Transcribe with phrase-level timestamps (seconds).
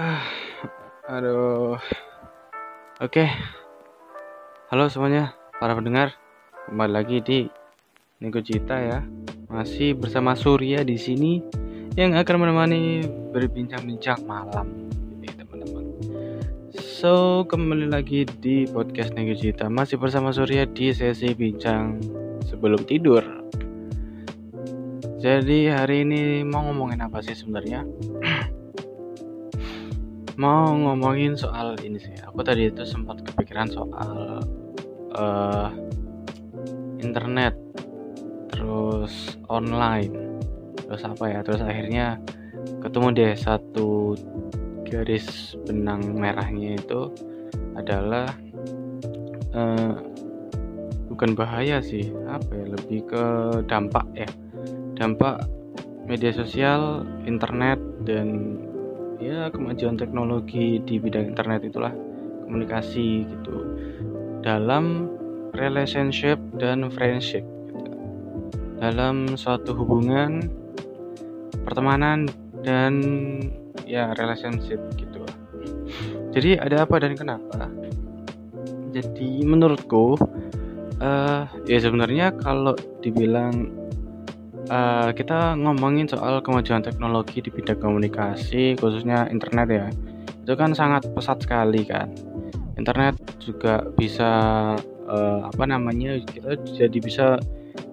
[0.00, 0.24] Ah,
[1.12, 1.76] aduh.
[3.04, 3.28] Oke.
[4.72, 6.16] Halo semuanya, para pendengar.
[6.64, 7.44] Kembali lagi di
[8.24, 9.04] Nego Cita ya.
[9.52, 11.44] Masih bersama Surya di sini
[12.00, 14.72] yang akan menemani berbincang-bincang malam
[15.20, 15.92] teman-teman.
[16.72, 19.68] So, kembali lagi di podcast Nego Cita.
[19.68, 22.00] Masih bersama Surya di sesi bincang
[22.48, 23.20] sebelum tidur.
[25.20, 27.84] Jadi hari ini mau ngomongin apa sih sebenarnya?
[30.40, 32.16] mau ngomongin soal ini sih.
[32.24, 34.40] Aku tadi itu sempat kepikiran soal
[35.12, 35.68] uh,
[36.96, 37.52] internet
[38.48, 40.40] terus online
[40.88, 42.18] terus apa ya terus akhirnya
[42.80, 44.16] ketemu deh satu
[44.88, 47.12] garis benang merahnya itu
[47.78, 48.26] adalah
[49.54, 49.94] uh,
[51.12, 53.24] bukan bahaya sih apa ya lebih ke
[53.68, 54.28] dampak ya.
[54.96, 55.44] Dampak
[56.08, 58.58] media sosial internet dan
[59.20, 61.92] ya kemajuan teknologi di bidang internet itulah
[62.48, 63.76] komunikasi gitu
[64.40, 65.12] dalam
[65.52, 67.92] relationship dan friendship gitu.
[68.80, 70.48] dalam suatu hubungan
[71.68, 72.24] pertemanan
[72.64, 72.96] dan
[73.84, 75.20] ya relationship gitu
[76.32, 77.68] jadi ada apa dan kenapa
[78.90, 80.16] jadi menurutku
[81.04, 82.72] uh, ya sebenarnya kalau
[83.04, 83.68] dibilang
[84.70, 89.86] uh, kita ngomongin soal kemajuan teknologi di bidang komunikasi khususnya internet ya.
[90.46, 92.14] Itu kan sangat pesat sekali kan.
[92.78, 94.30] Internet juga bisa
[95.10, 97.36] uh, apa namanya kita jadi bisa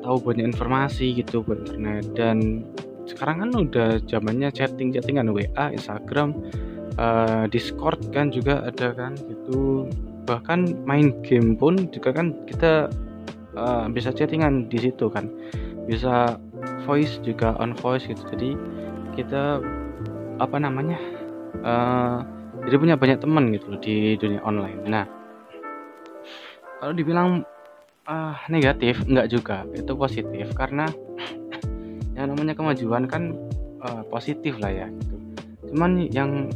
[0.00, 2.06] tahu banyak informasi gitu buat internet.
[2.16, 2.64] Dan
[3.04, 6.32] sekarang kan udah zamannya chatting chattingan WA Instagram
[6.96, 9.90] uh, Discord kan juga ada kan gitu.
[10.24, 12.88] Bahkan main game pun juga kan kita
[13.58, 15.28] uh, bisa chattingan di situ kan.
[15.90, 16.38] Bisa
[16.84, 18.22] voice juga on voice gitu.
[18.32, 18.56] Jadi
[19.14, 19.60] kita
[20.40, 20.96] apa namanya
[21.60, 22.24] uh,
[22.64, 24.80] jadi punya banyak teman gitu loh di dunia online.
[24.88, 25.04] Nah
[26.80, 27.44] kalau dibilang
[28.08, 29.68] uh, negatif enggak juga.
[29.76, 30.88] Itu positif karena
[32.16, 33.36] yang namanya kemajuan kan
[33.84, 35.16] uh, positif lah ya gitu.
[35.70, 36.50] Cuman yang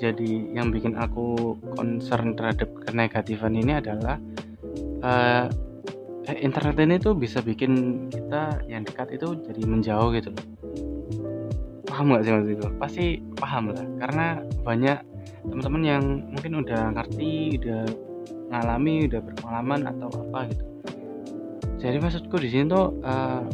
[0.00, 4.16] jadi yang bikin aku concern terhadap kenegatifan ini adalah
[5.04, 5.48] uh,
[6.28, 10.34] eh, internet ini tuh bisa bikin kita yang dekat itu jadi menjauh gitu
[12.00, 12.66] paham nggak sih mas itu?
[12.80, 13.04] Pasti
[13.36, 14.26] paham lah karena
[14.64, 14.98] banyak
[15.44, 17.84] teman-teman yang mungkin udah ngerti udah
[18.48, 20.64] ngalami udah berpengalaman atau apa gitu.
[21.76, 23.44] Jadi maksudku di sini tuh uh,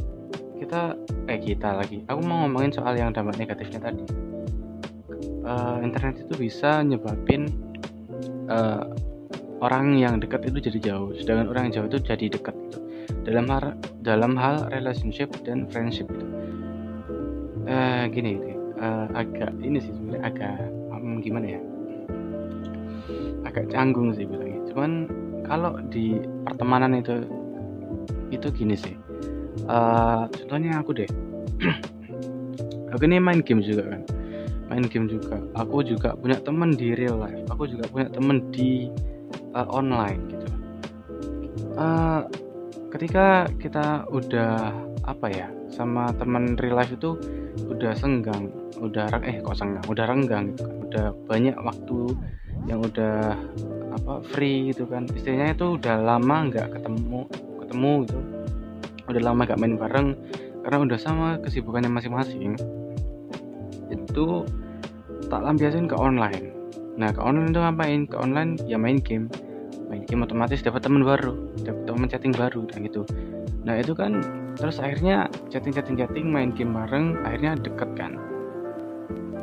[0.62, 0.94] kita
[1.26, 2.06] eh kita lagi.
[2.06, 4.06] Aku mau ngomongin soal yang dampak negatifnya tadi.
[5.42, 7.50] Uh, internet itu bisa nyebabin
[8.46, 8.86] uh,
[9.66, 12.78] orang yang dekat itu jadi jauh sedangkan orang yang jauh itu jadi dekat gitu.
[13.26, 13.74] dalam hal
[14.06, 16.26] dalam hal relationship dan friendship itu
[17.66, 20.56] uh, gini gitu uh, agak ini sih sebenarnya agak
[20.92, 21.60] um, gimana ya?
[23.46, 24.60] Agak canggung sih bilangnya.
[24.72, 24.90] Cuman
[25.46, 27.24] kalau di pertemanan itu
[28.34, 28.94] itu gini sih.
[29.66, 31.10] Uh, contohnya aku deh.
[32.94, 34.02] Aku ini main game juga kan.
[34.70, 35.42] Main game juga.
[35.58, 37.44] Aku juga punya temen di real life.
[37.52, 38.88] Aku juga punya temen di
[39.56, 40.46] uh, online gitu.
[41.76, 42.28] Uh,
[42.92, 44.72] ketika kita udah
[45.08, 47.16] apa ya sama teman real life itu
[47.72, 49.84] udah senggang udah eh kok senggang?
[49.88, 50.76] Udah renggang gitu kan.
[50.88, 52.00] Udah banyak waktu
[52.68, 53.36] yang udah
[53.96, 55.08] apa free gitu kan.
[55.08, 57.24] Istilahnya itu udah lama nggak ketemu
[57.64, 58.18] ketemu gitu.
[59.06, 60.08] Udah lama nggak main bareng
[60.66, 62.58] karena udah sama kesibukannya masing-masing
[63.86, 64.42] itu
[65.30, 66.50] tak lampiasin ke online.
[66.98, 68.00] Nah ke online itu ngapain?
[68.10, 69.30] Ke online ya main game
[69.86, 73.02] main game otomatis dapat teman baru dapat teman chatting baru dan gitu.
[73.62, 74.22] Nah itu kan
[74.58, 78.18] terus akhirnya chatting chatting chatting main game bareng akhirnya deket kan.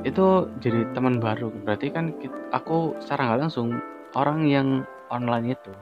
[0.03, 1.51] Itu jadi teman baru.
[1.63, 2.11] Berarti kan
[2.51, 3.79] aku secara nggak langsung
[4.13, 5.73] orang yang online itu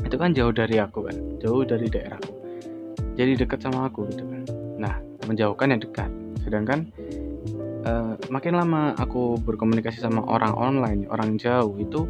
[0.00, 2.32] itu kan jauh dari aku kan jauh dari daerahku.
[3.18, 4.42] Jadi dekat sama aku gitu kan.
[4.80, 4.94] Nah
[5.28, 6.10] menjauhkan yang dekat.
[6.40, 6.88] Sedangkan
[7.84, 12.08] uh, makin lama aku berkomunikasi sama orang online orang jauh itu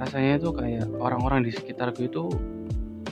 [0.00, 2.30] rasanya itu kayak orang-orang di sekitarku itu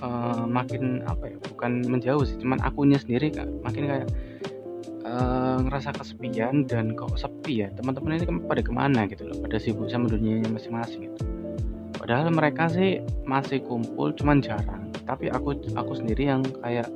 [0.03, 3.49] uh, makin apa ya bukan menjauh sih cuman akunya sendiri kak.
[3.63, 4.09] Makin kayak
[5.07, 7.69] uh, ngerasa kesepian dan kok sepi ya.
[7.79, 11.23] Teman-teman ini pada ke mana gitu loh pada sibuk sama dunianya masing-masing gitu.
[12.03, 14.91] Padahal mereka sih masih kumpul cuman jarang.
[15.07, 16.91] Tapi aku aku sendiri yang kayak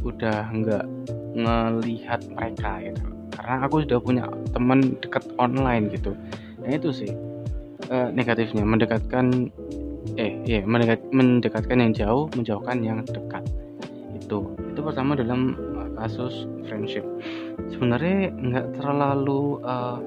[0.00, 0.84] udah nggak
[1.36, 3.04] ngelihat mereka gitu
[3.40, 6.12] karena aku sudah punya teman dekat online gitu.
[6.60, 7.12] Nah itu sih
[7.90, 9.50] uh, negatifnya mendekatkan
[10.16, 13.44] eh iya mendekat, mendekatkan yang jauh menjauhkan yang dekat.
[14.16, 17.04] Itu itu pertama dalam uh, kasus friendship.
[17.74, 19.98] Sebenarnya nggak terlalu uh,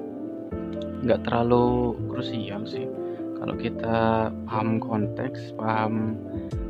[1.04, 2.88] nggak terlalu krusial sih.
[3.34, 6.16] Kalau kita paham konteks paham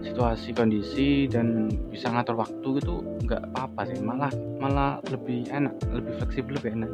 [0.03, 2.95] situasi kondisi dan bisa ngatur waktu itu
[3.25, 4.03] nggak apa-apa sih.
[4.03, 6.91] Malah malah lebih enak lebih fleksibel lebih enak.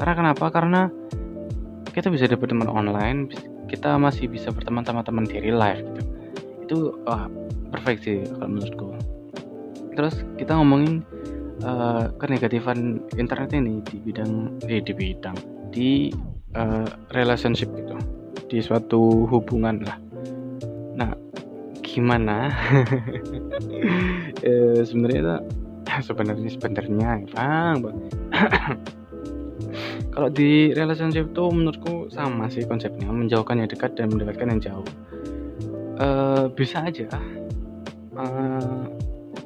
[0.00, 0.46] Karena kenapa?
[0.48, 0.82] Karena
[1.94, 3.30] kita bisa dapat teman online
[3.70, 6.02] kita masih bisa berteman sama teman di real life gitu.
[6.66, 6.76] Itu
[7.08, 7.30] wah
[7.72, 8.86] perfect sih kalau menurutku.
[9.94, 11.06] Terus kita ngomongin
[11.62, 15.36] uh, kenegatifan internet ini di bidang eh, di bidang
[15.70, 15.90] di
[16.58, 17.96] uh, relationship gitu.
[18.50, 19.98] Di suatu hubungan lah.
[20.98, 21.10] Nah
[21.82, 22.50] gimana?
[24.44, 25.40] E, sebenarnya
[26.04, 27.96] sebenarnya sebenarnya bang bang
[30.14, 34.88] kalau di relationship tuh menurutku sama sih konsepnya menjauhkan yang dekat dan mendekatkan yang jauh.
[35.98, 36.06] E,
[36.54, 37.10] bisa aja.
[38.14, 38.24] E,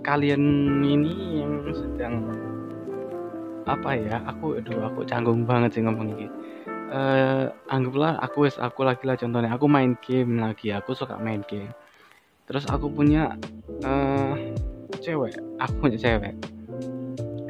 [0.04, 0.44] kalian
[0.84, 2.28] ini yang sedang
[3.68, 6.28] apa ya aku aduh aku canggung banget sih ngomong ini.
[6.88, 9.52] Uh, anggaplah aku wes aku lagi lah contohnya.
[9.52, 11.68] Aku main game lagi aku suka main game.
[12.48, 13.36] Terus aku punya
[13.84, 14.32] uh,
[15.04, 16.32] cewek aku punya cewek.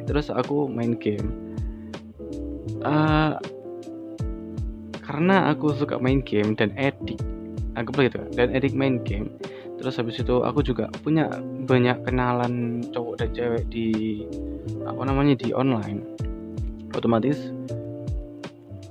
[0.03, 1.48] Terus aku main game
[2.83, 3.39] uh,
[5.03, 7.17] karena aku suka main game dan edik
[7.73, 9.31] anggaplah gitu dan edik main game.
[9.79, 11.31] Terus habis itu aku juga punya
[11.63, 14.21] banyak kenalan cowok dan cewek di
[14.83, 16.03] apa namanya di online.
[16.91, 17.39] Otomatis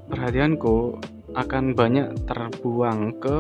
[0.08, 0.96] perhatianku
[1.36, 3.36] akan banyak terbuang ke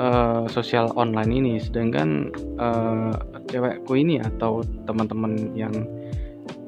[0.00, 1.54] uh, sosial online ini.
[1.60, 3.12] Sedangkan uh,
[3.52, 5.74] cewekku ini atau teman-teman yang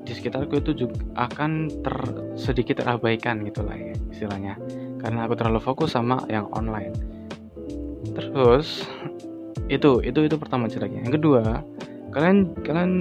[0.06, 1.96] di sekitarku itu juga akan ter
[2.38, 4.54] sedikit terabaikan gitulah ya istilahnya.
[5.02, 6.94] Karena aku terlalu fokus sama yang online.
[8.14, 8.86] Terus
[9.66, 11.42] itu itu itu pertama ceritanya yang kedua
[12.14, 12.92] kalian kalian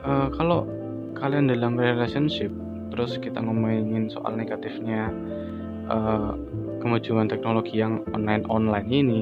[0.00, 0.64] uh, kalau
[1.12, 2.48] kalian dalam relationship
[2.88, 5.12] terus kita ngomongin soal negatifnya
[5.92, 6.32] uh,
[6.80, 9.20] kemajuan teknologi yang online online ini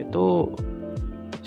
[0.00, 0.48] itu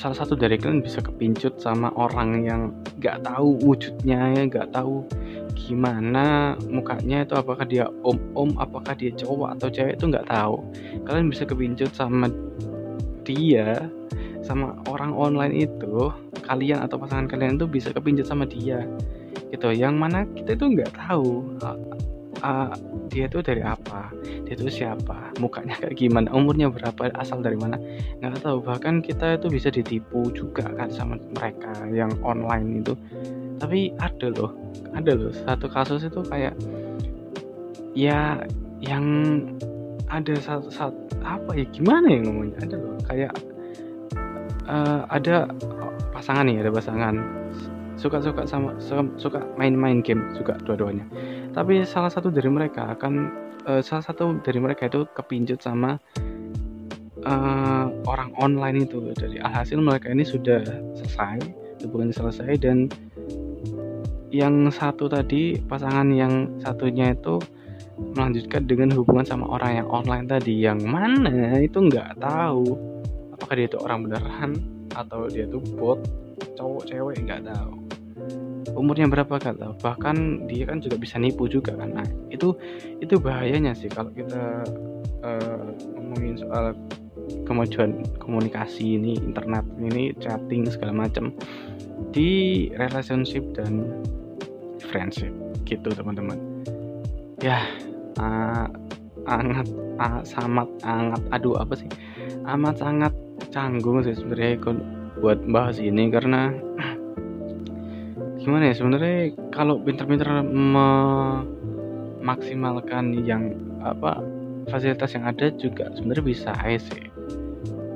[0.01, 5.06] salah satu dari kalian bisa kepincut sama orang yang nggak tahu wujudnya ya nggak tahu
[5.53, 10.57] gimana mukanya itu apakah dia om om apakah dia cowok atau cewek itu nggak tahu.
[11.06, 12.33] Kalian bisa kepincut sama
[13.21, 13.94] dia
[14.42, 16.09] sama orang online itu
[16.50, 18.81] kalian atau pasangan kalian itu bisa kepincut sama dia
[19.53, 19.69] gitu.
[19.69, 21.62] Yang mana kita itu nggak tahu
[22.41, 22.73] uh,
[23.07, 24.09] dia itu dari apa?
[24.45, 25.33] Dia itu siapa?
[25.38, 26.27] Mukanya kayak gimana?
[26.33, 27.13] Umurnya berapa?
[27.17, 27.77] Asal dari mana?
[28.19, 28.61] Nggak tahu.
[28.65, 32.93] Bahkan kita itu bisa ditipu juga kan sama mereka yang online itu.
[33.61, 34.51] Tapi ada loh.
[34.97, 35.31] Ada loh.
[35.33, 36.57] Satu kasus itu kayak
[37.93, 38.41] ya
[38.81, 39.05] yang
[40.09, 41.65] ada satu, satu apa ya?
[41.69, 42.57] Gimana ya ngomongnya?
[42.65, 42.95] Ada loh.
[43.05, 43.33] Kayak
[44.67, 45.49] uh, ada
[46.11, 47.15] pasangan nih ada pasangan.
[48.01, 48.73] Suka-suka sama
[49.21, 51.05] suka main-main game juga dua-duanya
[51.51, 53.13] tapi salah satu dari mereka akan
[53.68, 56.00] uh, salah satu dari mereka itu kepincut sama
[57.27, 59.12] uh, orang online itu.
[59.12, 60.63] Dari alhasil mereka ini sudah
[60.95, 61.44] selesai
[61.83, 62.88] hubungan selesai dan
[64.31, 67.36] yang satu tadi pasangan yang satunya itu
[68.15, 70.56] melanjutkan dengan hubungan sama orang yang online tadi.
[70.56, 72.63] Yang mana itu nggak tahu.
[73.36, 74.51] Apakah dia itu orang beneran
[74.95, 76.00] atau dia itu bot
[76.56, 77.81] cowok cewek nggak tahu
[78.78, 81.94] umurnya berapa kan bahkan dia kan juga bisa nipu juga kan?
[81.98, 82.53] Nah itu
[83.01, 84.65] itu bahayanya sih kalau kita
[85.25, 85.65] uh,
[85.98, 86.74] ngomongin soal
[87.46, 91.34] kemajuan komunikasi ini internet ini chatting segala macam
[92.13, 94.03] di relationship dan
[94.91, 95.32] friendship
[95.65, 96.38] gitu teman-teman.
[97.41, 97.65] Ya
[98.22, 98.68] uh,
[99.25, 99.68] sangat
[100.01, 101.89] uh, sangat sangat aduh apa sih?
[102.46, 103.13] Amat sangat
[103.53, 104.58] canggung sih sebenarnya
[105.22, 106.50] buat bahas ini karena
[108.41, 113.53] gimana ya sebenarnya kalau pinter-pinter memaksimalkan yang
[113.86, 114.17] apa
[114.69, 117.10] fasilitas yang ada juga sebenarnya bisa sih.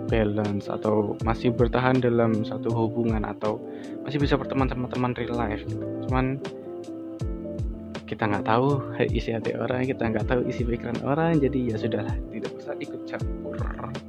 [0.06, 3.58] Balance atau masih bertahan dalam satu hubungan atau
[4.06, 5.82] masih bisa berteman sama teman real life gitu.
[6.06, 6.38] cuman
[8.06, 8.86] kita nggak tahu
[9.18, 13.02] isi hati orang kita nggak tahu isi pikiran orang jadi ya sudahlah tidak usah ikut
[13.10, 13.58] campur.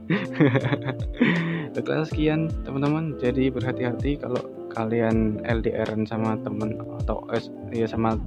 [1.75, 3.19] Baiklah sekian teman-teman.
[3.19, 4.39] Jadi berhati-hati kalau
[4.77, 7.41] kalian LDR sama temen atau eh,
[7.73, 8.21] ya sama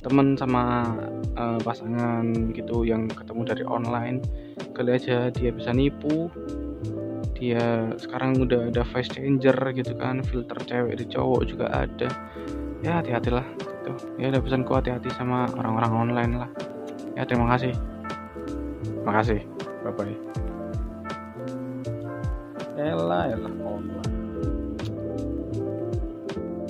[0.00, 0.96] temen sama
[1.36, 4.24] uh, pasangan gitu yang ketemu dari online
[4.72, 6.32] kali aja dia bisa nipu.
[7.40, 12.08] Dia sekarang udah ada face changer gitu kan filter cewek di cowok juga ada.
[12.80, 13.44] Ya hati-hatilah
[13.84, 16.50] tuh ya ada pesanku hati-hati sama orang-orang online lah.
[17.16, 17.76] Ya terima kasih.
[19.00, 19.40] Terima kasih
[19.84, 20.16] bye bye
[22.80, 24.09] elah elah online